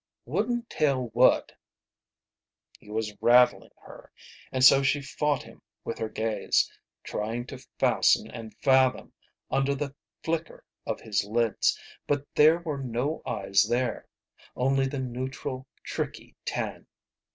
"Wouldn't 0.25 0.67
tell 0.67 1.09
what?" 1.09 1.51
He 2.79 2.89
was 2.89 3.15
rattling 3.21 3.69
her, 3.83 4.11
and 4.51 4.63
so 4.65 4.81
she 4.81 4.99
fought 4.99 5.43
him 5.43 5.61
with 5.83 5.99
her 5.99 6.09
gaze, 6.09 6.71
trying 7.03 7.45
to 7.45 7.63
fasten 7.77 8.27
and 8.31 8.55
fathom 8.63 9.13
under 9.51 9.75
the 9.75 9.93
flicker 10.23 10.65
of 10.87 11.01
his 11.01 11.23
lids. 11.23 11.79
But 12.07 12.25
there 12.33 12.57
were 12.61 12.79
no 12.79 13.21
eyes 13.27 13.61
there. 13.69 14.07
Only 14.55 14.87
the 14.87 14.97
neutral, 14.97 15.67
tricky 15.83 16.35
tan. 16.45 16.87